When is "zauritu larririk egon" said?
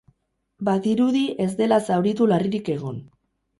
1.91-3.01